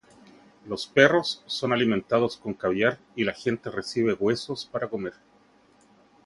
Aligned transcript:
Los 0.65 0.87
perros 0.87 1.43
son 1.45 1.73
alimentados 1.73 2.35
con 2.35 2.55
caviar 2.55 2.97
y 3.15 3.23
la 3.23 3.33
gente 3.35 3.69
recibe 3.69 4.13
huesos 4.13 4.65
para 4.65 4.89
comer. 4.89 5.13